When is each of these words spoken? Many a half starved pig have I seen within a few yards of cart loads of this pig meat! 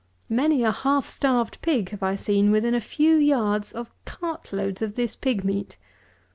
Many 0.29 0.63
a 0.63 0.71
half 0.71 1.07
starved 1.07 1.59
pig 1.61 1.91
have 1.91 2.01
I 2.01 2.15
seen 2.15 2.49
within 2.49 2.73
a 2.73 2.81
few 2.81 3.17
yards 3.17 3.71
of 3.71 3.93
cart 4.03 4.51
loads 4.51 4.81
of 4.81 4.95
this 4.95 5.15
pig 5.15 5.43
meat! 5.43 5.77